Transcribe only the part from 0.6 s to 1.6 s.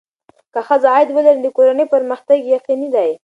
ښځه عاید ولري، نو د